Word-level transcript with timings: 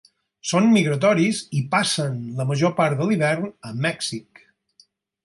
Són 0.51 0.69
migratoris 0.75 1.41
i 1.59 1.59
passen 1.75 2.15
la 2.39 2.47
major 2.53 2.73
part 2.79 2.97
de 3.03 3.07
l'hivern 3.11 3.47
a 3.71 3.75
Mèxic. 3.85 4.43